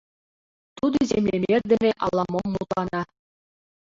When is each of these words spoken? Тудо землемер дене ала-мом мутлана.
Тудо 0.77 0.97
землемер 1.11 1.61
дене 1.71 1.91
ала-мом 2.05 2.47
мутлана. 2.53 3.01